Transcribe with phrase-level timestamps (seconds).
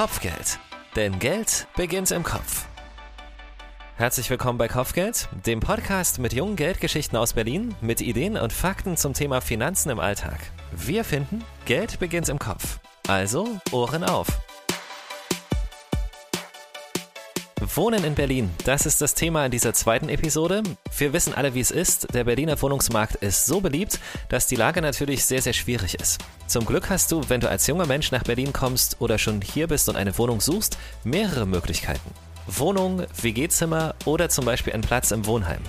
[0.00, 0.58] Kopfgeld.
[0.96, 2.64] Denn Geld beginnt im Kopf.
[3.96, 8.96] Herzlich willkommen bei Kopfgeld, dem Podcast mit jungen Geldgeschichten aus Berlin, mit Ideen und Fakten
[8.96, 10.38] zum Thema Finanzen im Alltag.
[10.72, 12.78] Wir finden, Geld beginnt im Kopf.
[13.08, 14.28] Also Ohren auf.
[17.76, 20.62] Wohnen in Berlin, das ist das Thema in dieser zweiten Episode.
[20.96, 22.12] Wir wissen alle, wie es ist.
[22.12, 26.20] Der Berliner Wohnungsmarkt ist so beliebt, dass die Lage natürlich sehr, sehr schwierig ist.
[26.48, 29.68] Zum Glück hast du, wenn du als junger Mensch nach Berlin kommst oder schon hier
[29.68, 32.10] bist und eine Wohnung suchst, mehrere Möglichkeiten.
[32.48, 35.60] Wohnung, WG-Zimmer oder zum Beispiel ein Platz im Wohnheim.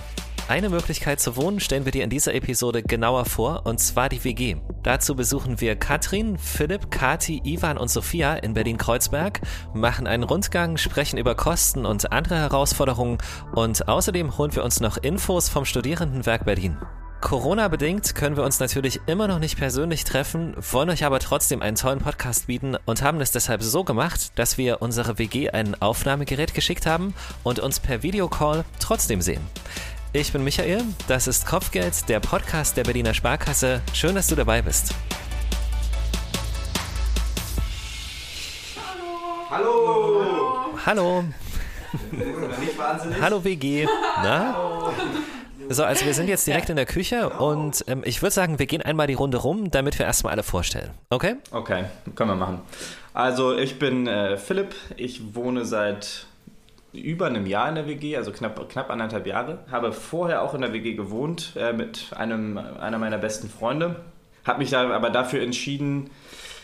[0.48, 4.22] Eine Möglichkeit zu wohnen stellen wir dir in dieser Episode genauer vor, und zwar die
[4.24, 4.56] WG.
[4.82, 9.40] Dazu besuchen wir Katrin, Philipp, Kati, Ivan und Sophia in Berlin-Kreuzberg,
[9.72, 13.18] machen einen Rundgang, sprechen über Kosten und andere Herausforderungen
[13.54, 16.76] und außerdem holen wir uns noch Infos vom Studierendenwerk Berlin.
[17.22, 21.76] Corona-bedingt können wir uns natürlich immer noch nicht persönlich treffen, wollen euch aber trotzdem einen
[21.76, 26.52] tollen Podcast bieten und haben es deshalb so gemacht, dass wir unsere WG ein Aufnahmegerät
[26.52, 29.40] geschickt haben und uns per Videocall trotzdem sehen.
[30.14, 33.80] Ich bin Michael, das ist Kopfgeld, der Podcast der Berliner Sparkasse.
[33.94, 34.94] Schön, dass du dabei bist.
[39.48, 40.78] Hallo!
[40.84, 41.24] Hallo.
[42.76, 43.22] Wahnsinnig?
[43.22, 43.86] Hallo WG.
[44.22, 44.92] Na?
[45.70, 48.66] So, also wir sind jetzt direkt in der Küche und ähm, ich würde sagen, wir
[48.66, 50.90] gehen einmal die Runde rum, damit wir erstmal alle vorstellen.
[51.08, 51.36] Okay?
[51.52, 52.60] Okay, können wir machen.
[53.14, 56.26] Also ich bin äh, Philipp, ich wohne seit
[56.92, 59.60] über einem Jahr in der WG, also knapp, knapp anderthalb Jahre.
[59.70, 63.96] Habe vorher auch in der WG gewohnt äh, mit einem einer meiner besten Freunde.
[64.44, 66.10] Habe mich da aber dafür entschieden,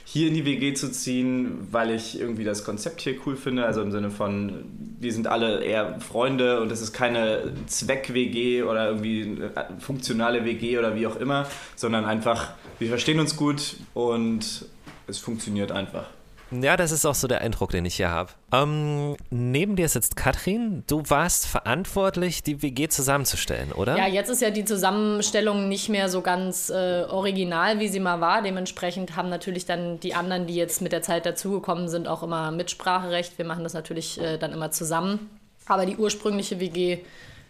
[0.04, 3.66] hier in die WG zu ziehen, weil ich irgendwie das Konzept hier cool finde.
[3.66, 4.64] Also im Sinne von,
[4.98, 9.38] wir sind alle eher Freunde und es ist keine Zweck-WG oder irgendwie
[9.80, 14.64] funktionale WG oder wie auch immer, sondern einfach, wir verstehen uns gut und
[15.06, 16.06] es funktioniert einfach.
[16.50, 18.30] Ja, das ist auch so der Eindruck, den ich hier habe.
[18.52, 20.82] Ähm, neben dir sitzt Katrin.
[20.86, 23.96] Du warst verantwortlich, die WG zusammenzustellen, oder?
[23.96, 28.20] Ja, jetzt ist ja die Zusammenstellung nicht mehr so ganz äh, original, wie sie mal
[28.20, 28.42] war.
[28.42, 32.50] Dementsprechend haben natürlich dann die anderen, die jetzt mit der Zeit dazugekommen sind, auch immer
[32.50, 33.36] Mitspracherecht.
[33.36, 35.30] Wir machen das natürlich äh, dann immer zusammen.
[35.66, 37.00] Aber die ursprüngliche WG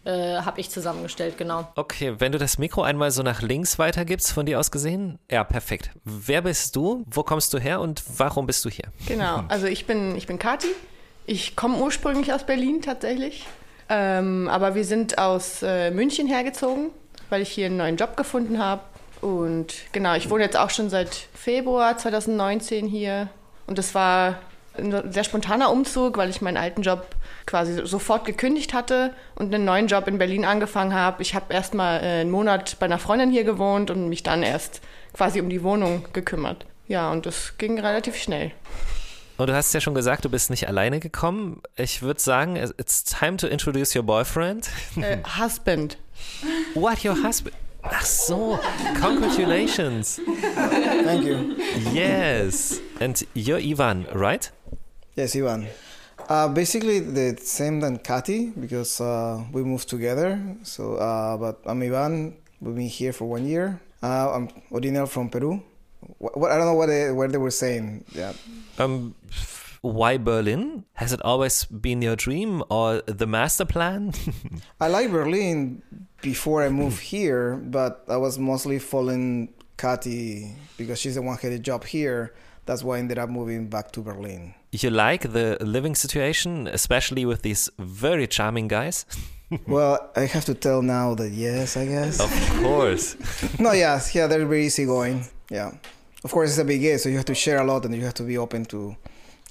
[0.09, 1.69] äh, habe ich zusammengestellt, genau.
[1.75, 5.19] Okay, wenn du das Mikro einmal so nach links weitergibst, von dir aus gesehen.
[5.31, 5.91] Ja, perfekt.
[6.05, 7.05] Wer bist du?
[7.07, 8.87] Wo kommst du her und warum bist du hier?
[9.07, 10.69] Genau, also ich bin, ich bin Kati.
[11.27, 13.47] Ich komme ursprünglich aus Berlin tatsächlich.
[13.91, 16.91] Ähm, aber wir sind aus äh, München hergezogen,
[17.29, 18.81] weil ich hier einen neuen Job gefunden habe.
[19.21, 23.29] Und genau, ich wohne jetzt auch schon seit Februar 2019 hier.
[23.67, 24.37] Und das war
[24.79, 27.07] ein sehr spontaner Umzug, weil ich meinen alten Job
[27.47, 31.23] quasi sofort gekündigt hatte und einen neuen Job in Berlin angefangen habe.
[31.23, 34.43] Ich habe erst mal äh, einen Monat bei einer Freundin hier gewohnt und mich dann
[34.43, 34.81] erst
[35.13, 36.67] quasi um die Wohnung gekümmert.
[36.87, 38.53] Ja, und das ging relativ schnell.
[39.37, 41.63] Und du hast ja schon gesagt, du bist nicht alleine gekommen.
[41.77, 44.69] Ich würde sagen, it's time to introduce your boyfriend.
[44.97, 45.97] Äh, husband.
[46.75, 47.55] What, your husband?
[47.83, 48.59] Ach so,
[49.01, 50.21] congratulations.
[51.05, 51.55] Thank you.
[51.93, 52.81] Yes.
[53.01, 54.51] And you're Ivan, right?
[55.19, 55.67] Yes, Ivan.
[56.29, 60.39] Uh, basically, the same than Kati because uh, we moved together.
[60.63, 62.37] So, uh, but I'm Ivan.
[62.61, 63.81] We've been here for one year.
[64.01, 65.61] Uh, I'm original from Peru.
[66.19, 68.05] What, what, I don't know what they, what they were saying.
[68.15, 68.33] Yeah.
[68.79, 69.17] Um,
[69.83, 70.85] why Berlin?
[70.93, 74.13] Has it always been your dream or the master plan?
[74.81, 75.83] I like Berlin
[76.23, 81.49] before I moved here, but I was mostly following Kati because she's the one who
[81.49, 82.35] had a job here.
[82.67, 84.55] That's why I ended up moving back to Berlin.
[84.71, 89.07] You like the living situation, especially with these very charming guys?
[89.67, 92.21] well, I have to tell now that yes, I guess.
[92.21, 93.17] Of course.
[93.59, 95.25] no, yes, yeah, they're very easygoing.
[95.51, 95.73] Yeah.
[96.23, 98.05] Of course, it's a big game, so you have to share a lot and you
[98.05, 98.95] have to be open to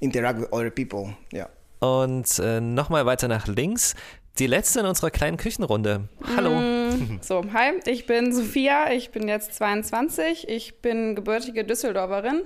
[0.01, 1.15] interact with other people.
[1.33, 1.47] Yeah.
[1.79, 3.95] Und äh, nochmal weiter nach links.
[4.37, 6.09] Die letzte in unserer kleinen Küchenrunde.
[6.35, 6.51] Hallo.
[6.51, 12.43] Mm, so, hi, ich bin Sophia, ich bin jetzt 22, ich bin gebürtige Düsseldorferin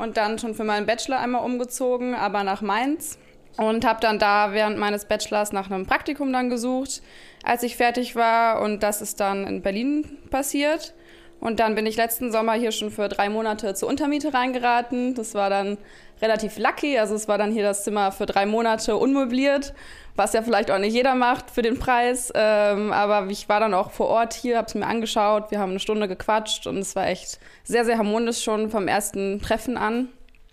[0.00, 3.18] und dann schon für meinen Bachelor einmal umgezogen, aber nach Mainz
[3.56, 7.02] und habe dann da während meines Bachelors nach einem Praktikum dann gesucht,
[7.42, 10.94] als ich fertig war und das ist dann in Berlin passiert.
[11.40, 15.14] Und dann bin ich letzten Sommer hier schon für drei Monate zur Untermiete reingeraten.
[15.14, 15.78] Das war dann
[16.20, 16.98] relativ lucky.
[16.98, 19.72] Also es war dann hier das Zimmer für drei Monate unmöbliert,
[20.16, 22.30] was ja vielleicht auch nicht jeder macht für den Preis.
[22.34, 25.50] Ähm, aber ich war dann auch vor Ort hier, habe es mir angeschaut.
[25.50, 29.40] Wir haben eine Stunde gequatscht und es war echt sehr, sehr harmonisch schon vom ersten
[29.40, 30.08] Treffen an.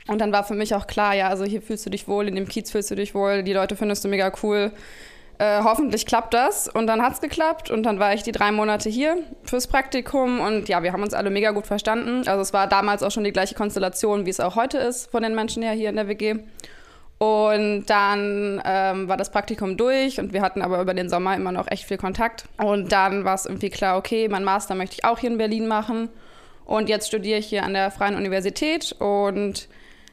[0.07, 2.36] Und dann war für mich auch klar, ja, also hier fühlst du dich wohl, in
[2.36, 4.72] dem Kiez fühlst du dich wohl, die Leute findest du mega cool.
[5.39, 6.68] Äh, hoffentlich klappt das.
[6.68, 10.39] Und dann hat es geklappt und dann war ich die drei Monate hier fürs Praktikum
[10.39, 12.28] und ja, wir haben uns alle mega gut verstanden.
[12.28, 15.22] Also es war damals auch schon die gleiche Konstellation, wie es auch heute ist von
[15.22, 16.38] den Menschen her hier in der WG.
[17.19, 21.51] Und dann ähm, war das Praktikum durch und wir hatten aber über den Sommer immer
[21.51, 22.45] noch echt viel Kontakt.
[22.57, 25.68] Und dann war es irgendwie klar, okay, mein Master möchte ich auch hier in Berlin
[25.68, 26.10] machen.
[26.66, 29.68] Und jetzt studiere ich hier an der Freien Universität und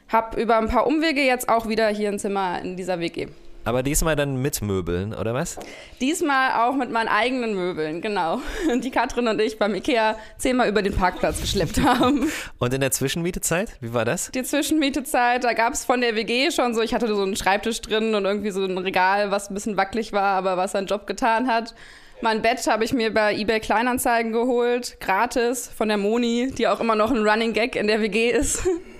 [0.07, 3.27] habe über ein paar Umwege jetzt auch wieder hier ein Zimmer in dieser WG.
[3.65, 5.57] Aber diesmal dann mit Möbeln, oder was?
[5.99, 8.39] Diesmal auch mit meinen eigenen Möbeln, genau.
[8.83, 12.31] Die Katrin und ich beim Ikea zehnmal über den Parkplatz geschleppt haben.
[12.59, 14.29] Und in der Zwischenmietezeit, wie war das?
[14.31, 17.81] Die Zwischenmietezeit, da gab es von der WG schon so, ich hatte so einen Schreibtisch
[17.81, 21.07] drin und irgendwie so ein Regal, was ein bisschen wackelig war, aber was seinen Job
[21.07, 21.73] getan hat.
[22.21, 26.79] Mein Bett habe ich mir bei eBay Kleinanzeigen geholt, gratis von der Moni, die auch
[26.79, 28.67] immer noch ein Running Gag in der WG ist.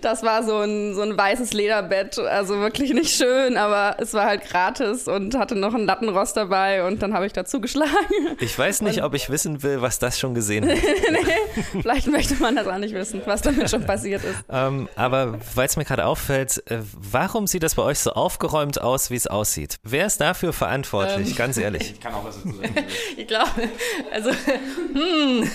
[0.00, 4.26] Das war so ein, so ein weißes Lederbett, also wirklich nicht schön, aber es war
[4.26, 7.90] halt gratis und hatte noch einen Lattenrost dabei und dann habe ich dazu geschlagen.
[8.38, 10.76] Ich weiß nicht, und ob ich wissen will, was das schon gesehen hat.
[11.10, 14.38] nee, vielleicht möchte man das auch nicht wissen, was damit schon passiert ist.
[14.48, 18.80] Ähm, aber weil es mir gerade auffällt, äh, warum sieht das bei euch so aufgeräumt
[18.80, 19.78] aus, wie es aussieht?
[19.82, 21.92] Wer ist dafür verantwortlich, ähm, ganz ehrlich?
[21.92, 22.74] Ich kann auch was dazu sagen.
[23.16, 23.50] ich glaube,
[24.12, 24.30] also,
[24.94, 25.50] hm,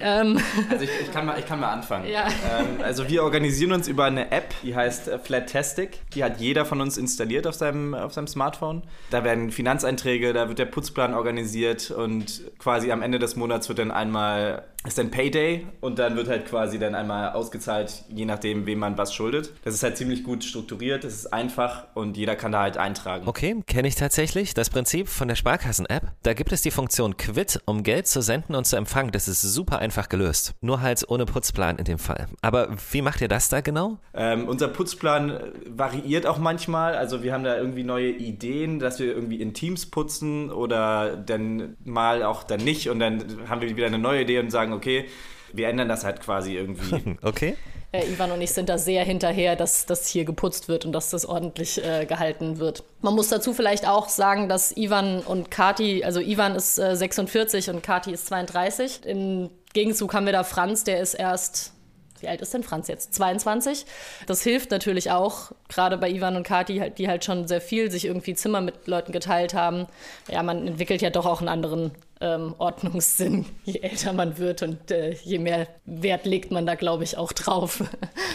[0.00, 0.40] ähm.
[0.70, 2.08] also ich, ich, kann mal, ich kann mal anfangen.
[2.08, 2.26] Ja.
[2.26, 6.00] Ähm, also wir organisieren uns über eine App, die heißt äh, Flattastic.
[6.14, 8.84] Die hat jeder von uns installiert auf seinem, auf seinem Smartphone.
[9.10, 13.80] Da werden Finanzeinträge, da wird der Putzplan organisiert und quasi am Ende des Monats wird
[13.80, 18.66] dann einmal ist dann Payday und dann wird halt quasi dann einmal ausgezahlt, je nachdem,
[18.66, 19.52] wem man was schuldet.
[19.64, 23.28] Das ist halt ziemlich gut strukturiert, das ist einfach und jeder kann da halt eintragen.
[23.28, 24.54] Okay, kenne ich tatsächlich.
[24.54, 26.12] Das Prinzip von der Sparkassen-App.
[26.22, 29.12] Da gibt es die Funktion Quit, um Geld zu senden und zu empfangen.
[29.12, 30.54] Das ist super einfach gelöst.
[30.60, 32.26] Nur halt ohne Putzplan in dem Fall.
[32.40, 33.98] Aber wie macht ihr das da genau?
[34.14, 36.96] Ähm, unser Putzplan variiert auch manchmal.
[36.96, 41.76] Also wir haben da irgendwie neue Ideen, dass wir irgendwie in Teams putzen oder dann
[41.84, 44.74] mal auch dann nicht und dann haben wir wieder eine neue Idee und sagen, sagen,
[44.74, 45.08] okay,
[45.52, 47.16] wir ändern das halt quasi irgendwie.
[47.22, 47.56] okay.
[47.92, 51.10] Äh, Ivan und ich sind da sehr hinterher, dass das hier geputzt wird und dass
[51.10, 52.84] das ordentlich äh, gehalten wird.
[53.02, 57.68] Man muss dazu vielleicht auch sagen, dass Ivan und Kati, also Ivan ist äh, 46
[57.68, 59.04] und Kati ist 32.
[59.04, 61.74] Im Gegenzug haben wir da Franz, der ist erst
[62.22, 63.14] wie alt ist denn Franz jetzt?
[63.14, 63.84] 22.
[64.26, 68.04] Das hilft natürlich auch, gerade bei Ivan und Kati, die halt schon sehr viel sich
[68.04, 69.86] irgendwie Zimmer mit Leuten geteilt haben.
[70.30, 71.90] Ja, man entwickelt ja doch auch einen anderen
[72.22, 77.04] ähm, Ordnungssinn, je älter man wird und äh, je mehr Wert legt man da, glaube
[77.04, 77.82] ich, auch drauf.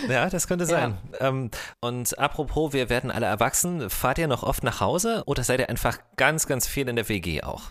[0.09, 0.97] Ja, das könnte sein.
[1.19, 1.29] Ja.
[1.29, 1.49] Ähm,
[1.81, 3.89] und apropos, wir werden alle erwachsen.
[3.89, 7.09] Fahrt ihr noch oft nach Hause oder seid ihr einfach ganz, ganz viel in der
[7.09, 7.63] WG auch?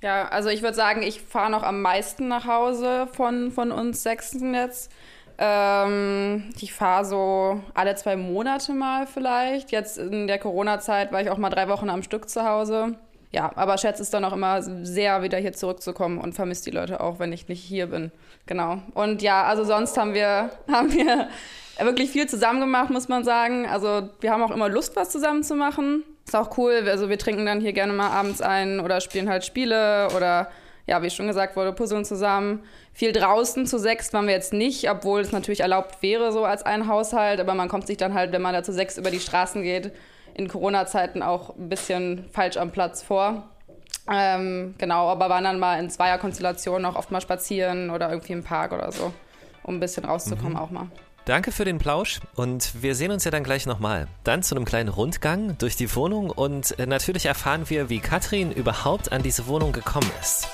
[0.00, 4.02] Ja, also ich würde sagen, ich fahre noch am meisten nach Hause von, von uns
[4.02, 4.92] Sechsten jetzt.
[5.38, 9.72] Ähm, ich fahre so alle zwei Monate mal vielleicht.
[9.72, 12.96] Jetzt in der Corona-Zeit war ich auch mal drei Wochen am Stück zu Hause.
[13.32, 17.00] Ja, aber schätze es dann auch immer sehr, wieder hier zurückzukommen und vermisse die Leute
[17.00, 18.12] auch, wenn ich nicht hier bin.
[18.44, 18.82] Genau.
[18.94, 21.28] Und ja, also sonst haben wir, haben wir
[21.80, 23.66] wirklich viel zusammen gemacht, muss man sagen.
[23.66, 26.04] Also wir haben auch immer Lust, was zusammen zu machen.
[26.26, 26.84] Ist auch cool.
[26.86, 30.48] Also wir trinken dann hier gerne mal abends ein oder spielen halt Spiele oder
[30.86, 32.64] ja, wie schon gesagt wurde, puzzeln zusammen.
[32.92, 36.64] Viel draußen zu sechs waren wir jetzt nicht, obwohl es natürlich erlaubt wäre, so als
[36.64, 37.40] ein Haushalt.
[37.40, 39.92] Aber man kommt sich dann halt, wenn man da zu sechs über die Straßen geht,
[40.34, 43.44] in Corona-Zeiten auch ein bisschen falsch am Platz vor.
[44.10, 48.42] Ähm, genau, aber waren dann mal in Zweierkonstellationen auch oft mal spazieren oder irgendwie im
[48.42, 49.12] Park oder so,
[49.62, 50.58] um ein bisschen rauszukommen mhm.
[50.58, 50.86] auch mal.
[51.24, 54.08] Danke für den Plausch und wir sehen uns ja dann gleich nochmal.
[54.24, 58.50] Dann zu einem kleinen Rundgang durch die Wohnung und äh, natürlich erfahren wir, wie Katrin
[58.50, 60.48] überhaupt an diese Wohnung gekommen ist.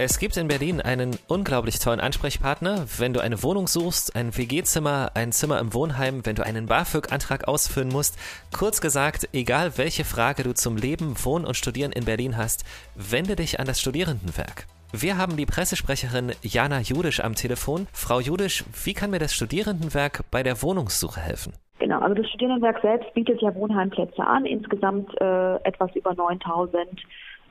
[0.00, 2.86] Es gibt in Berlin einen unglaublich tollen Ansprechpartner.
[2.98, 7.48] Wenn du eine Wohnung suchst, ein WG-Zimmer, ein Zimmer im Wohnheim, wenn du einen BAföG-Antrag
[7.48, 8.16] ausfüllen musst,
[8.56, 12.64] kurz gesagt, egal welche Frage du zum Leben, Wohnen und Studieren in Berlin hast,
[12.94, 14.66] wende dich an das Studierendenwerk.
[14.92, 17.88] Wir haben die Pressesprecherin Jana Judisch am Telefon.
[17.92, 21.54] Frau Judisch, wie kann mir das Studierendenwerk bei der Wohnungssuche helfen?
[21.80, 27.02] Genau, also das Studierendenwerk selbst bietet ja Wohnheimplätze an, insgesamt äh, etwas über 9000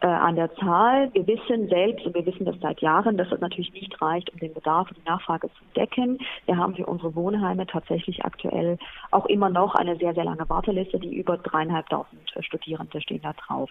[0.01, 1.09] äh, an der Zahl.
[1.13, 4.39] Wir wissen selbst, und wir wissen das seit Jahren, dass es natürlich nicht reicht, um
[4.39, 6.19] den Bedarf und die Nachfrage zu decken.
[6.45, 8.77] Wir haben für unsere Wohnheime tatsächlich aktuell
[9.11, 13.69] auch immer noch eine sehr, sehr lange Warteliste, die über dreieinhalbtausend Studierende stehen da drauf.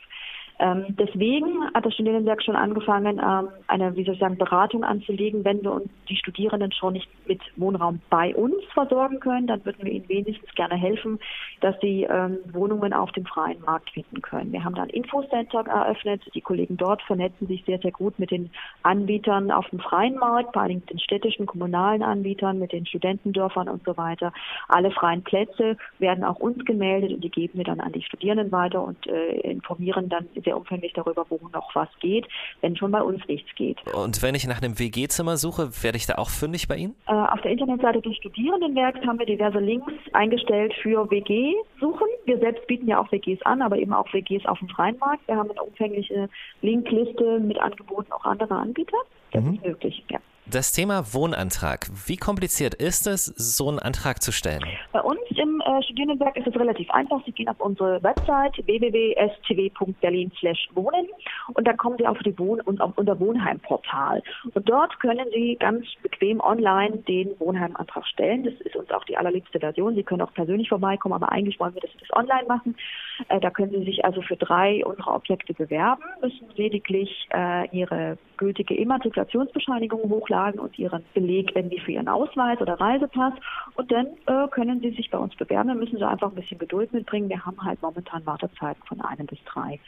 [0.59, 5.45] Ähm, deswegen hat das Studierendenwerk schon angefangen, ähm, eine, wie soll ich sagen, Beratung anzulegen.
[5.45, 9.85] Wenn wir uns die Studierenden schon nicht mit Wohnraum bei uns versorgen können, dann würden
[9.85, 11.19] wir ihnen wenigstens gerne helfen,
[11.61, 14.53] dass sie ähm, Wohnungen auf dem freien Markt finden können.
[14.53, 16.23] Wir haben da ein Infocenter eröffnet.
[16.35, 18.51] Die Kollegen dort vernetzen sich sehr, sehr gut mit den
[18.83, 23.85] Anbietern auf dem freien Markt, vor allem den städtischen, kommunalen Anbietern, mit den Studentendörfern und
[23.85, 24.33] so weiter.
[24.69, 28.51] Alle freien Plätze werden auch uns gemeldet und die geben wir dann an die Studierenden
[28.53, 32.27] weiter und äh, informieren dann sehr umfänglich darüber, wo noch was geht,
[32.63, 33.79] wenn schon bei uns nichts geht.
[33.93, 36.95] Und wenn ich nach einem WG-Zimmer suche, werde ich da auch fündig bei Ihnen?
[37.07, 42.07] Äh, auf der Internetseite des Studierendenwerks haben wir diverse Links eingestellt für WG-Suchen.
[42.25, 45.27] Wir selbst bieten ja auch WGs an, aber eben auch WGs auf dem freien Markt.
[45.29, 46.29] Wir haben eine umfängliche
[46.63, 48.97] Linkliste mit Angeboten auch anderer Anbieter.
[49.33, 49.55] Das mhm.
[49.55, 50.19] ist möglich, ja.
[50.49, 51.89] Das Thema Wohnantrag.
[52.07, 54.63] Wie kompliziert ist es, so einen Antrag zu stellen?
[54.93, 57.21] Bei uns im äh, Studierendenwerk ist es relativ einfach.
[57.25, 61.07] Sie gehen auf unsere Website www.stw.berlin/wohnen
[61.55, 64.23] und da kommen Sie auf, die Wohn und auf unser Wohnheimportal.
[64.55, 68.45] Und dort können Sie ganz bequem online den Wohnheimantrag stellen.
[68.45, 69.95] Das ist uns auch die allerliebste Version.
[69.95, 72.77] Sie können auch persönlich vorbeikommen, aber eigentlich wollen wir, dass Sie das online machen.
[73.29, 78.19] Äh, da können Sie sich also für drei unserer Objekte bewerben, müssen lediglich äh, Ihre
[78.37, 83.33] gültige Immatrikulationsbescheinigung hochladen und Ihren Beleg irgendwie für Ihren Ausweis oder Reisepass.
[83.75, 85.69] Und dann äh, können Sie sich bei uns bewerben.
[85.69, 87.29] Dann müssen Sie einfach ein bisschen Geduld mitbringen.
[87.29, 89.81] Wir haben halt momentan Wartezeiten von einem bis drei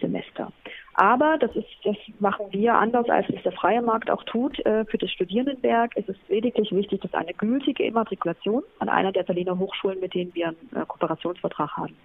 [0.00, 0.52] Semester.
[0.94, 4.58] Aber das ist, das machen wir anders, als es der freie Markt auch tut.
[4.66, 9.22] Äh, für das Studierendenwerk ist es lediglich wichtig, dass eine gültige Immatrikulation an einer der
[9.22, 11.96] Berliner Hochschulen, mit denen wir einen äh, Kooperationsvertrag haben,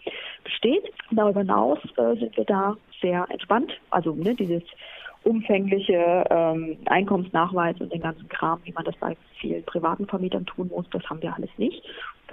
[0.44, 0.84] besteht.
[1.12, 3.74] Darüber hinaus äh, sind wir da sehr entspannt.
[3.90, 4.63] Also ne, dieses
[5.24, 10.68] umfängliche ähm, Einkommensnachweis und den ganzen Kram, wie man das bei vielen privaten Vermietern tun
[10.68, 11.82] muss, das haben wir alles nicht.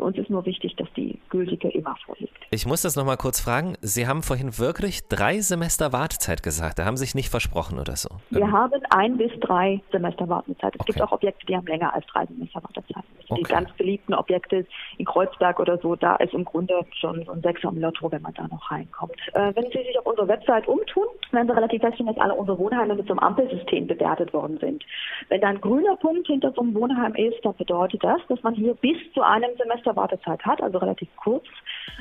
[0.00, 2.32] Für uns ist nur wichtig, dass die gültige immer vorliegt.
[2.50, 3.74] Ich muss das nochmal kurz fragen.
[3.82, 6.78] Sie haben vorhin wirklich drei Semester Wartezeit gesagt.
[6.78, 8.08] Da haben Sie sich nicht versprochen oder so.
[8.30, 8.52] Wir ähm.
[8.52, 10.74] haben ein bis drei Semester Wartezeit.
[10.74, 10.92] Es okay.
[10.92, 13.04] gibt auch Objekte, die haben länger als drei Semester Wartezeit.
[13.28, 13.42] Okay.
[13.42, 14.66] Die ganz beliebten Objekte
[14.96, 18.22] in Kreuzberg oder so, da ist im Grunde schon so ein Sechser im Lotto, wenn
[18.22, 19.14] man da noch reinkommt.
[19.34, 22.58] Äh, wenn Sie sich auf unserer Website umtun, werden Sie relativ feststellen, dass alle unsere
[22.58, 24.82] Wohnheime mit so einem Ampelsystem bewertet worden sind.
[25.28, 28.54] Wenn da ein grüner Punkt hinter so einem Wohnheim ist, dann bedeutet das, dass man
[28.54, 31.44] hier bis zu einem Semester Semester Wartezeit hat, also relativ kurz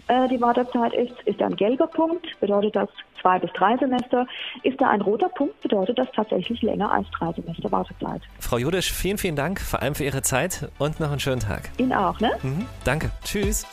[0.07, 2.89] äh, die Wartezeit ist, ist da ein gelber Punkt, bedeutet das
[3.21, 4.25] zwei bis drei Semester.
[4.63, 8.21] Ist da ein roter Punkt, bedeutet das tatsächlich länger als drei Semester Wartezeit.
[8.39, 11.69] Frau Judisch, vielen, vielen Dank, vor allem für Ihre Zeit und noch einen schönen Tag.
[11.77, 12.31] Ihnen auch, ne?
[12.43, 13.11] Mhm, danke.
[13.23, 13.65] Tschüss.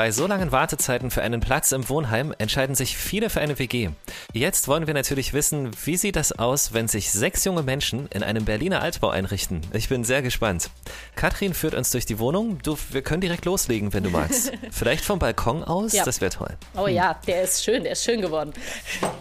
[0.00, 3.90] Bei so langen Wartezeiten für einen Platz im Wohnheim entscheiden sich viele für eine WG.
[4.32, 8.22] Jetzt wollen wir natürlich wissen, wie sieht das aus, wenn sich sechs junge Menschen in
[8.22, 9.60] einem Berliner Altbau einrichten?
[9.74, 10.70] Ich bin sehr gespannt.
[11.16, 12.60] Katrin führt uns durch die Wohnung.
[12.62, 14.52] Du, wir können direkt loslegen, wenn du magst.
[14.70, 16.02] Vielleicht vom Balkon aus, ja.
[16.02, 16.56] das wäre toll.
[16.78, 18.54] Oh ja, der ist schön, der ist schön geworden.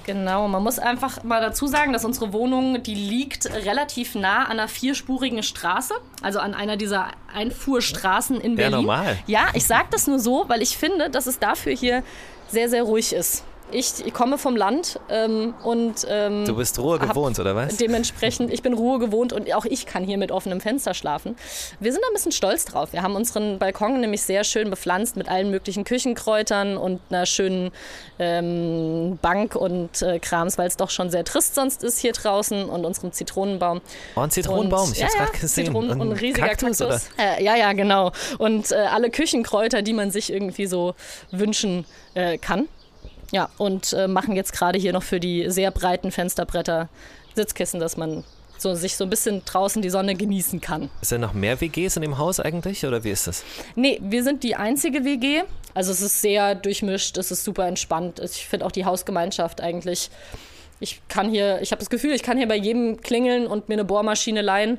[0.06, 4.52] Genau, man muss einfach mal dazu sagen, dass unsere Wohnung, die liegt relativ nah an
[4.52, 8.72] einer vierspurigen Straße, also an einer dieser Einfuhrstraßen in Berlin.
[8.72, 9.20] Ja, normal.
[9.28, 12.04] Ja, ich sage das nur so, weil ich finde, dass es dafür hier
[12.48, 13.44] sehr, sehr ruhig ist.
[13.72, 16.08] Ich, ich komme vom Land ähm, und.
[16.10, 17.78] Ähm, du bist Ruhe gewohnt, oder was?
[17.78, 21.36] Dementsprechend, ich bin Ruhe gewohnt und auch ich kann hier mit offenem Fenster schlafen.
[21.80, 22.94] Wir sind da ein bisschen stolz drauf.
[22.94, 27.72] Wir haben unseren Balkon nämlich sehr schön bepflanzt mit allen möglichen Küchenkräutern und einer schönen
[28.18, 32.66] ähm, Bank und äh, Krams, weil es doch schon sehr trist sonst ist hier draußen
[32.70, 33.82] und unserem Zitronenbaum.
[34.16, 35.66] Oh, ein Zitronenbaum, und, ich hab's ja, gerade gesehen.
[35.66, 36.80] Zitronen und ein riesiger Kaktus.
[36.80, 37.10] Kaktus.
[37.18, 38.12] Äh, ja, ja, genau.
[38.38, 40.96] Und äh, alle Küchenkräuter, die man sich irgendwie so
[41.32, 42.68] wünschen äh, kann.
[43.32, 46.90] Ja, und äh, machen jetzt gerade hier noch für die sehr breiten Fensterbretter
[47.36, 48.24] Sitzkissen, dass man
[48.58, 50.90] so, sich so ein bisschen draußen die Sonne genießen kann.
[51.02, 53.44] Ist denn noch mehr WGs in dem Haus eigentlich oder wie ist das?
[53.76, 55.44] Nee, wir sind die einzige WG.
[55.74, 58.20] Also es ist sehr durchmischt, es ist super entspannt.
[58.20, 60.10] Ich finde auch die Hausgemeinschaft eigentlich.
[60.82, 63.76] Ich kann hier, ich habe das Gefühl, ich kann hier bei jedem klingeln und mir
[63.76, 64.78] eine Bohrmaschine leihen.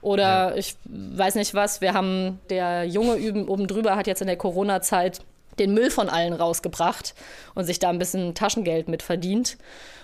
[0.00, 0.54] Oder ja.
[0.54, 1.80] ich weiß nicht was.
[1.80, 5.20] Wir haben, der Junge oben drüber hat jetzt in der Corona-Zeit
[5.58, 7.14] den Müll von allen rausgebracht
[7.54, 9.58] und sich da ein bisschen Taschengeld mit verdient.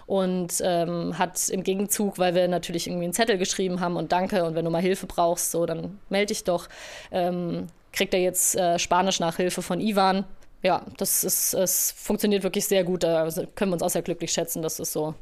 [0.07, 4.45] Und ähm, hat im Gegenzug, weil wir natürlich irgendwie einen Zettel geschrieben haben und danke
[4.45, 6.69] und wenn du mal Hilfe brauchst, so dann melde dich doch,
[7.11, 10.25] ähm, kriegt er jetzt äh, Spanisch-Nachhilfe von Ivan.
[10.63, 13.03] Ja, das ist, es funktioniert wirklich sehr gut.
[13.03, 15.15] Da können wir uns auch sehr glücklich schätzen, dass es so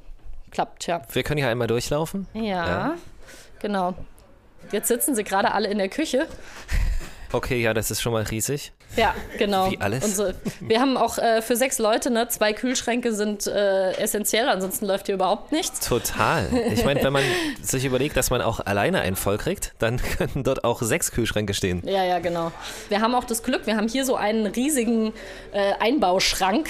[0.51, 1.03] klappt, ja.
[1.13, 2.27] Wir können hier einmal durchlaufen.
[2.35, 2.95] Ja, ja.
[3.61, 3.95] genau.
[4.71, 6.29] Jetzt sitzen sie gerade alle in der Küche.
[7.33, 8.73] Okay, ja, das ist schon mal riesig.
[8.97, 9.71] Ja, genau.
[9.71, 10.05] Wie alles.
[10.05, 14.87] Unsere, wir haben auch äh, für sechs Leute, ne, zwei Kühlschränke sind äh, essentiell, ansonsten
[14.87, 15.81] läuft hier überhaupt nichts.
[15.87, 16.47] Total.
[16.73, 17.25] Ich meine, wenn man
[17.63, 21.55] sich überlegt, dass man auch alleine einen voll kriegt, dann könnten dort auch sechs Kühlschränke
[21.55, 21.83] stehen.
[21.87, 22.53] Ja, ja, genau.
[22.89, 25.13] Wir haben auch das Glück, wir haben hier so einen riesigen
[25.53, 26.69] äh, Einbauschrank,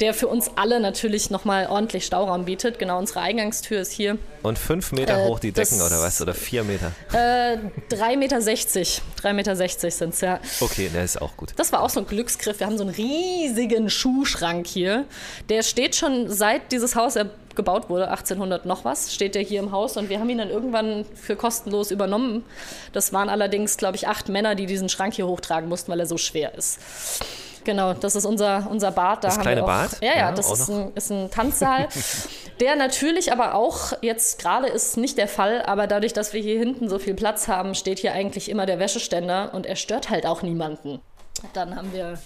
[0.00, 2.78] der für uns alle natürlich nochmal ordentlich Stauraum bietet.
[2.78, 4.18] Genau, unsere Eingangstür ist hier.
[4.42, 6.20] Und fünf Meter äh, hoch die Decken oder was?
[6.20, 6.92] Oder vier Meter?
[7.12, 9.00] Äh, drei Meter sechzig.
[9.20, 10.40] Drei Meter sechzig sind es, ja.
[10.60, 11.53] Okay, der ist auch gut.
[11.56, 12.60] Das war auch so ein Glücksgriff.
[12.60, 15.04] Wir haben so einen riesigen Schuhschrank hier.
[15.48, 17.16] Der steht schon seit dieses Haus
[17.54, 20.50] gebaut wurde, 1800 noch was, steht der hier im Haus und wir haben ihn dann
[20.50, 22.44] irgendwann für kostenlos übernommen.
[22.92, 26.06] Das waren allerdings, glaube ich, acht Männer, die diesen Schrank hier hochtragen mussten, weil er
[26.06, 26.80] so schwer ist.
[27.64, 29.24] Genau, das ist unser, unser Bad.
[29.24, 29.98] Da Das haben kleine wir auch, Bad?
[30.02, 31.88] Ja, ja, Ja, das ist ein, ist ein Tanzsaal,
[32.60, 36.58] der natürlich aber auch, jetzt gerade ist nicht der Fall, aber dadurch, dass wir hier
[36.58, 40.26] hinten so viel Platz haben, steht hier eigentlich immer der Wäscheständer und er stört halt
[40.26, 41.00] auch niemanden.
[41.52, 42.18] Dann haben wir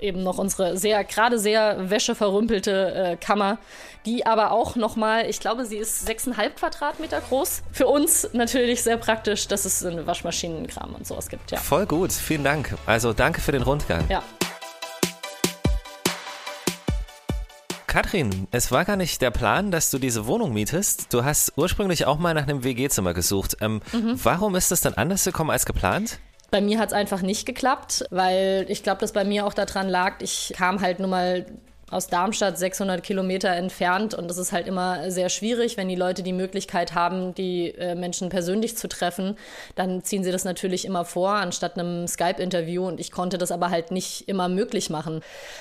[0.00, 3.58] eben noch unsere sehr, gerade sehr wäscheverrümpelte äh, Kammer,
[4.04, 7.62] die aber auch nochmal, ich glaube, sie ist 6,5 Quadratmeter groß.
[7.72, 11.58] Für uns natürlich sehr praktisch, dass es eine Waschmaschinenkram und sowas gibt, ja.
[11.58, 12.76] Voll gut, vielen Dank.
[12.86, 14.04] Also danke für den Rundgang.
[14.10, 14.22] Ja.
[17.86, 21.12] Katrin, es war gar nicht der Plan, dass du diese Wohnung mietest.
[21.14, 23.56] Du hast ursprünglich auch mal nach einem WG-Zimmer gesucht.
[23.60, 24.18] Ähm, Mhm.
[24.24, 26.18] Warum ist das dann anders gekommen als geplant?
[26.54, 29.88] Bei mir hat es einfach nicht geklappt, weil ich glaube, dass bei mir auch daran
[29.88, 31.46] lag, ich kam halt nun mal
[31.94, 36.24] aus Darmstadt 600 Kilometer entfernt und das ist halt immer sehr schwierig, wenn die Leute
[36.24, 39.36] die Möglichkeit haben, die äh, Menschen persönlich zu treffen,
[39.76, 43.70] dann ziehen sie das natürlich immer vor, anstatt einem Skype-Interview und ich konnte das aber
[43.70, 45.20] halt nicht immer möglich machen.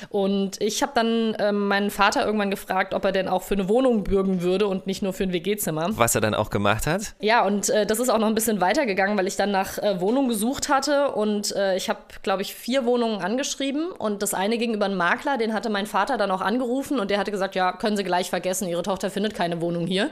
[0.09, 3.69] Und ich habe dann ähm, meinen Vater irgendwann gefragt, ob er denn auch für eine
[3.69, 5.89] Wohnung bürgen würde und nicht nur für ein WG-Zimmer.
[5.91, 7.13] Was er dann auch gemacht hat?
[7.19, 10.01] Ja, und äh, das ist auch noch ein bisschen weitergegangen, weil ich dann nach äh,
[10.01, 14.57] Wohnungen gesucht hatte und äh, ich habe, glaube ich, vier Wohnungen angeschrieben und das eine
[14.57, 17.71] gegenüber einem Makler, den hatte mein Vater dann auch angerufen und der hatte gesagt, ja,
[17.71, 20.09] können Sie gleich vergessen, Ihre Tochter findet keine Wohnung hier.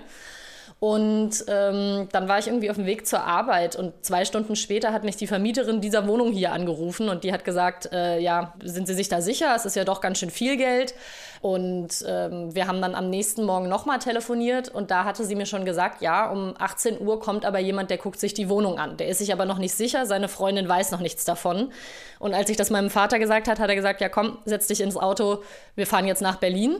[0.79, 4.93] Und ähm, dann war ich irgendwie auf dem Weg zur Arbeit und zwei Stunden später
[4.93, 8.87] hat mich die Vermieterin dieser Wohnung hier angerufen und die hat gesagt, äh, ja, sind
[8.87, 9.53] Sie sich da sicher?
[9.55, 10.93] Es ist ja doch ganz schön viel Geld.
[11.41, 15.47] Und ähm, wir haben dann am nächsten Morgen nochmal telefoniert und da hatte sie mir
[15.47, 18.97] schon gesagt, ja, um 18 Uhr kommt aber jemand, der guckt sich die Wohnung an.
[18.97, 21.71] Der ist sich aber noch nicht sicher, seine Freundin weiß noch nichts davon.
[22.19, 24.81] Und als ich das meinem Vater gesagt hat, hat er gesagt, ja komm, setz dich
[24.81, 25.41] ins Auto,
[25.75, 26.75] wir fahren jetzt nach Berlin.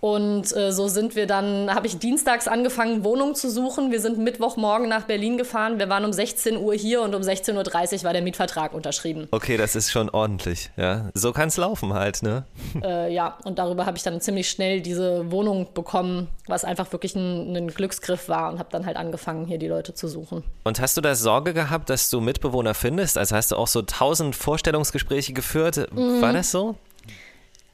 [0.00, 3.90] Und äh, so sind wir dann, habe ich dienstags angefangen, Wohnung zu suchen.
[3.90, 5.78] Wir sind Mittwochmorgen nach Berlin gefahren.
[5.78, 9.26] Wir waren um 16 Uhr hier und um 16.30 Uhr war der Mietvertrag unterschrieben.
[9.30, 10.70] Okay, das ist schon ordentlich.
[10.76, 12.44] Ja, so kann es laufen halt, ne?
[12.82, 17.14] Äh, ja, und darüber habe ich dann ziemlich schnell diese Wohnung bekommen, was einfach wirklich
[17.14, 20.44] ein, ein Glücksgriff war und habe dann halt angefangen, hier die Leute zu suchen.
[20.64, 23.16] Und hast du da Sorge gehabt, dass du Mitbewohner findest?
[23.16, 25.88] Also hast du auch so tausend Vorstellungsgespräche geführt?
[25.92, 26.20] Mhm.
[26.20, 26.76] War das so?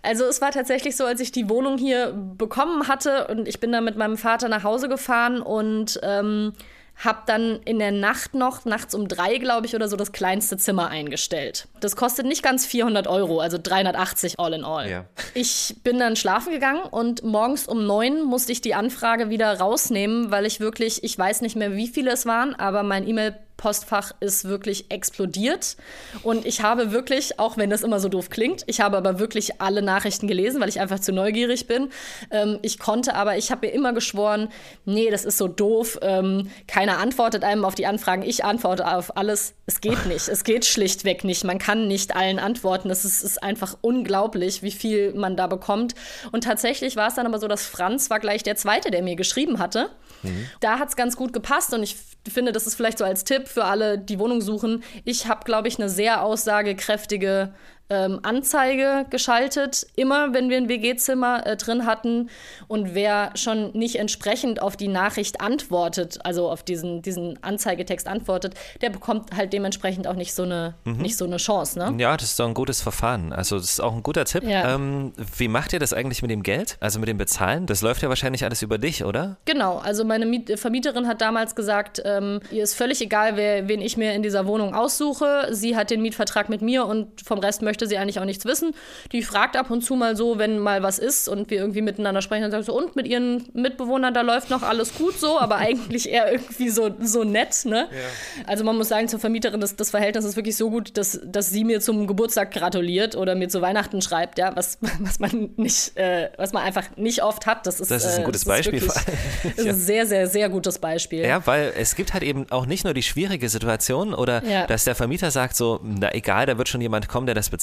[0.03, 3.71] Also es war tatsächlich so, als ich die Wohnung hier bekommen hatte und ich bin
[3.73, 6.53] dann mit meinem Vater nach Hause gefahren und ähm,
[6.97, 10.57] habe dann in der Nacht noch, nachts um drei, glaube ich, oder so, das kleinste
[10.57, 11.69] Zimmer eingestellt.
[11.81, 14.91] Das kostet nicht ganz 400 Euro, also 380 all in all.
[14.91, 15.05] Ja.
[15.35, 20.31] Ich bin dann schlafen gegangen und morgens um neun musste ich die Anfrage wieder rausnehmen,
[20.31, 24.11] weil ich wirklich, ich weiß nicht mehr, wie viele es waren, aber mein E-Mail Postfach
[24.19, 25.77] ist wirklich explodiert.
[26.25, 29.61] Und ich habe wirklich, auch wenn das immer so doof klingt, ich habe aber wirklich
[29.61, 31.91] alle Nachrichten gelesen, weil ich einfach zu neugierig bin.
[32.33, 34.49] Ähm, ich konnte aber, ich habe mir immer geschworen,
[34.85, 35.97] nee, das ist so doof.
[36.03, 38.25] Ähm, keiner antwortet einem auf die Anfragen.
[38.25, 39.55] Ich antworte auf alles.
[39.67, 40.27] Es geht nicht.
[40.29, 41.45] Es geht schlichtweg nicht.
[41.45, 42.91] Man kann nicht allen antworten.
[42.91, 45.95] Es ist, ist einfach unglaublich, wie viel man da bekommt.
[46.33, 49.15] Und tatsächlich war es dann aber so, dass Franz war gleich der Zweite, der mir
[49.15, 49.89] geschrieben hatte.
[50.61, 51.97] Da hat es ganz gut gepasst und ich
[52.31, 54.83] finde, das ist vielleicht so als Tipp für alle, die Wohnung suchen.
[55.05, 57.53] Ich habe, glaube ich, eine sehr aussagekräftige
[57.93, 62.31] ähm, Anzeige geschaltet, immer wenn wir ein WG-Zimmer äh, drin hatten.
[62.69, 68.55] Und wer schon nicht entsprechend auf die Nachricht antwortet, also auf diesen, diesen Anzeigetext antwortet,
[68.81, 71.79] der bekommt halt dementsprechend auch nicht so eine, nicht so eine Chance.
[71.79, 71.95] Ne?
[71.99, 73.33] Ja, das ist doch ein gutes Verfahren.
[73.33, 74.45] Also das ist auch ein guter Tipp.
[74.45, 74.75] Ja.
[74.75, 76.77] Ähm, wie macht ihr das eigentlich mit dem Geld?
[76.81, 77.67] Also mit dem Bezahlen?
[77.67, 79.37] Das läuft ja wahrscheinlich alles über dich, oder?
[79.45, 83.81] Genau, also meine Miet Vermieterin hat damals gesagt, ähm, ihr ist völlig egal, wer, wen
[83.81, 85.49] ich mir in dieser Wohnung aussuche.
[85.51, 88.75] Sie hat den Mietvertrag mit mir und vom Rest möchte sie eigentlich auch nichts wissen.
[89.13, 92.23] Die fragt ab und zu mal so, wenn mal was ist und wir irgendwie miteinander
[92.23, 95.57] sprechen, dann sagt so, und mit ihren Mitbewohnern, da läuft noch alles gut so, aber
[95.57, 97.89] eigentlich eher irgendwie so, so nett, ne?
[98.47, 101.51] Also man muss sagen, zur Vermieterin, das, das Verhältnis ist wirklich so gut, dass, dass
[101.51, 105.97] sie mir zum Geburtstag gratuliert oder mir zu Weihnachten schreibt, ja, was, was man nicht,
[105.97, 107.67] äh, was man einfach nicht oft hat.
[107.67, 109.03] Das ist, Das ist ein äh, gutes ist Beispiel wirklich-.
[109.43, 111.25] Das ist ein sehr, sehr, sehr gutes Beispiel.
[111.25, 114.67] Ja, weil es gibt halt eben auch nicht nur die schwierige Situation oder Ja.
[114.67, 117.62] dass der Vermieter sagt so, na egal, da wird schon jemand kommen, der das bezahlt.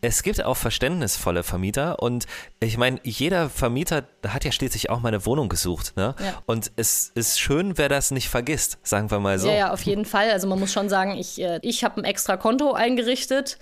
[0.00, 2.26] Es gibt auch verständnisvolle Vermieter und
[2.60, 5.96] ich meine, jeder Vermieter hat ja schließlich auch mal eine Wohnung gesucht.
[5.96, 6.14] Ne?
[6.18, 6.42] Ja.
[6.46, 9.48] Und es ist schön, wer das nicht vergisst, sagen wir mal so.
[9.48, 10.30] Ja, ja, auf jeden Fall.
[10.30, 13.58] Also man muss schon sagen, ich, äh, ich habe ein extra Konto eingerichtet,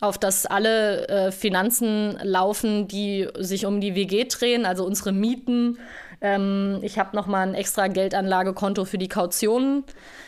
[0.00, 5.78] auf das alle äh, Finanzen laufen, die sich um die WG drehen, also unsere Mieten.
[6.20, 9.84] Ähm, ich habe nochmal ein extra Geldanlagekonto für die Kautionen.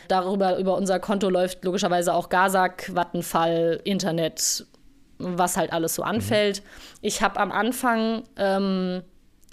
[0.07, 4.65] Darüber, über unser Konto läuft logischerweise auch Gasak, Vattenfall, Internet,
[5.21, 6.63] was halt alles so anfällt.
[7.01, 9.03] Ich habe am Anfang ähm,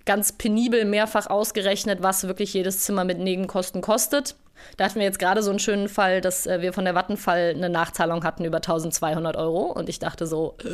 [0.04, 4.36] ganz penibel mehrfach ausgerechnet, was wirklich jedes Zimmer mit Nebenkosten kostet.
[4.76, 7.52] Da hatten wir jetzt gerade so einen schönen Fall, dass äh, wir von der Vattenfall
[7.54, 9.72] eine Nachzahlung hatten über 1200 Euro.
[9.72, 10.66] Und ich dachte so, äh,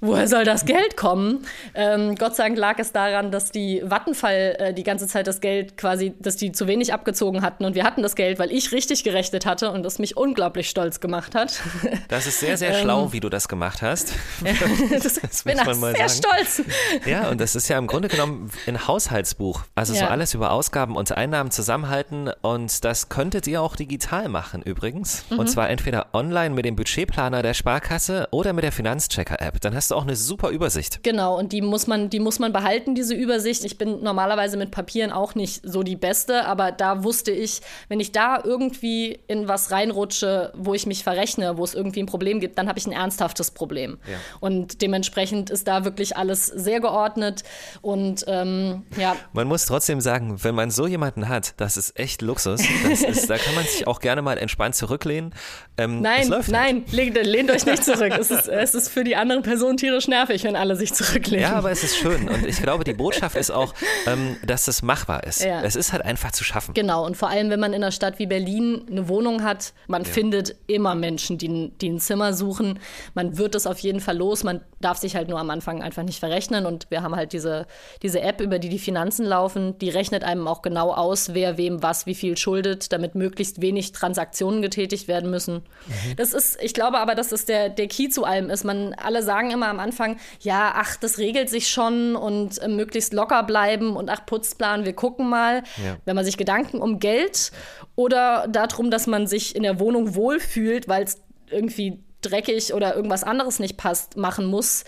[0.00, 1.46] woher soll das Geld kommen?
[1.74, 5.40] Ähm, Gott sei Dank lag es daran, dass die Vattenfall äh, die ganze Zeit das
[5.40, 7.64] Geld quasi, dass die zu wenig abgezogen hatten.
[7.64, 11.00] Und wir hatten das Geld, weil ich richtig gerechnet hatte und das mich unglaublich stolz
[11.00, 11.60] gemacht hat.
[12.08, 14.12] Das ist sehr, sehr ähm, schlau, wie du das gemacht hast.
[14.90, 16.22] das, das bin man mal sehr sagen.
[16.34, 16.62] stolz.
[17.04, 19.62] Ja, und das ist ja im Grunde genommen ein Haushaltsbuch.
[19.74, 20.00] Also ja.
[20.00, 22.30] so alles über Ausgaben und Einnahmen zusammenhalten.
[22.42, 25.24] Und das könntet ihr auch digital machen übrigens.
[25.30, 25.38] Mhm.
[25.38, 29.60] Und zwar entweder online mit dem Budgetplaner der Sparkasse oder mit der Finanzchecker-App.
[29.60, 31.02] Dann hast du auch eine super Übersicht.
[31.02, 33.64] Genau, und die muss man, die muss man behalten, diese Übersicht.
[33.64, 38.00] Ich bin normalerweise mit Papieren auch nicht so die Beste, aber da wusste ich, wenn
[38.00, 42.40] ich da irgendwie in was reinrutsche, wo ich mich verrechne, wo es irgendwie ein Problem
[42.40, 43.98] gibt, dann habe ich ein ernsthaftes Problem.
[44.10, 44.18] Ja.
[44.40, 47.44] Und dementsprechend ist da wirklich alles sehr geordnet
[47.82, 49.16] und ähm, ja.
[49.32, 52.60] Man muss trotzdem sagen, wenn man so jemanden hat, das ist echt Luxus.
[52.90, 55.34] Ist, da kann man sich auch gerne mal entspannt zurücklehnen.
[55.78, 58.12] Ähm, nein, nein, lehnt, lehnt, euch nicht zurück.
[58.18, 61.42] es, ist, es ist für die anderen Personen tierisch nervig, wenn alle sich zurücklehnen.
[61.42, 63.74] Ja, aber es ist schön und ich glaube, die Botschaft ist auch,
[64.06, 65.42] ähm, dass es machbar ist.
[65.42, 65.62] Ja.
[65.62, 66.74] Es ist halt einfach zu schaffen.
[66.74, 70.02] Genau und vor allem, wenn man in einer Stadt wie Berlin eine Wohnung hat, man
[70.02, 70.08] ja.
[70.08, 72.78] findet immer Menschen, die, die ein Zimmer suchen.
[73.14, 74.44] Man wird es auf jeden Fall los.
[74.44, 77.66] Man darf sich halt nur am Anfang einfach nicht verrechnen und wir haben halt diese,
[78.02, 81.82] diese App, über die die Finanzen laufen, die rechnet einem auch genau aus, wer wem
[81.82, 85.56] was wie viel schuldet, damit möglichst wenig Transaktionen getätigt werden müssen.
[85.86, 86.16] Mhm.
[86.16, 88.64] Das ist, ich glaube aber, dass das der, der Key zu allem ist.
[88.64, 93.12] Man, alle sagen immer am Anfang, ja, ach, das regelt sich schon und äh, möglichst
[93.12, 95.62] locker bleiben und ach, Putzplan, wir gucken mal.
[95.84, 95.96] Ja.
[96.04, 97.52] Wenn man sich Gedanken um Geld
[97.94, 103.24] oder darum, dass man sich in der Wohnung wohlfühlt, weil es irgendwie dreckig oder irgendwas
[103.24, 104.84] anderes nicht passt, machen muss,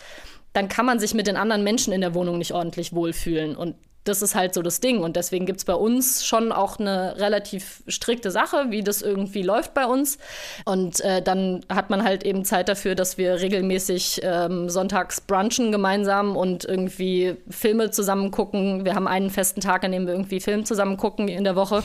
[0.53, 3.55] dann kann man sich mit den anderen Menschen in der Wohnung nicht ordentlich wohlfühlen.
[3.57, 3.77] Und
[4.09, 5.01] das ist halt so das Ding.
[5.01, 9.43] Und deswegen gibt es bei uns schon auch eine relativ strikte Sache, wie das irgendwie
[9.43, 10.19] läuft bei uns.
[10.65, 15.73] Und äh, dann hat man halt eben Zeit dafür, dass wir regelmäßig ähm, sonntags brunchen
[15.73, 18.85] gemeinsam und irgendwie Filme zusammen gucken.
[18.85, 21.83] Wir haben einen festen Tag, an dem wir irgendwie Film zusammen gucken in der Woche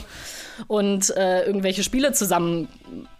[0.66, 2.68] und äh, irgendwelche Spiele zusammen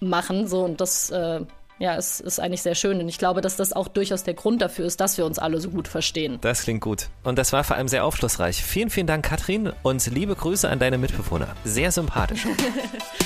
[0.00, 0.48] machen.
[0.48, 1.40] So, und das äh,
[1.78, 3.00] ja, es ist eigentlich sehr schön.
[3.00, 5.60] Und ich glaube, dass das auch durchaus der Grund dafür ist, dass wir uns alle
[5.60, 6.38] so gut verstehen.
[6.40, 7.08] Das klingt gut.
[7.22, 8.62] Und das war vor allem sehr aufschlussreich.
[8.62, 11.48] Vielen, vielen Dank, Katrin, und liebe Grüße an deine Mitbewohner.
[11.64, 12.46] Sehr sympathisch.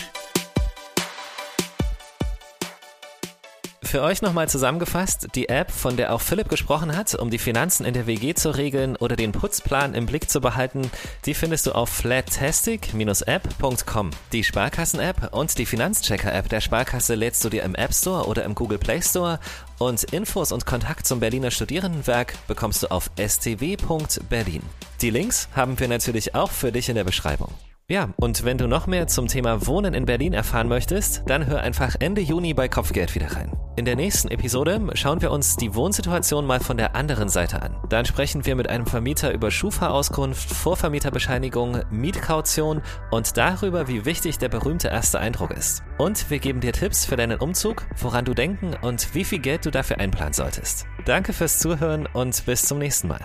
[3.88, 7.86] Für euch nochmal zusammengefasst, die App, von der auch Philipp gesprochen hat, um die Finanzen
[7.86, 10.90] in der WG zu regeln oder den Putzplan im Blick zu behalten,
[11.24, 14.10] die findest du auf flattastic-app.com.
[14.32, 18.54] Die Sparkassen-App und die Finanzchecker-App der Sparkasse lädst du dir im App Store oder im
[18.54, 19.40] Google Play Store
[19.78, 24.64] und Infos und Kontakt zum Berliner Studierendenwerk bekommst du auf stw.berlin.
[25.00, 27.54] Die Links haben wir natürlich auch für dich in der Beschreibung.
[27.90, 31.62] Ja, und wenn du noch mehr zum Thema Wohnen in Berlin erfahren möchtest, dann hör
[31.62, 33.56] einfach Ende Juni bei Kopfgeld wieder rein.
[33.76, 37.74] In der nächsten Episode schauen wir uns die Wohnsituation mal von der anderen Seite an.
[37.88, 44.50] Dann sprechen wir mit einem Vermieter über Schufa-Auskunft, Vorvermieterbescheinigung, Mietkaution und darüber, wie wichtig der
[44.50, 45.82] berühmte erste Eindruck ist.
[45.96, 49.64] Und wir geben dir Tipps für deinen Umzug, woran du denken und wie viel Geld
[49.64, 50.84] du dafür einplanen solltest.
[51.06, 53.24] Danke fürs Zuhören und bis zum nächsten Mal.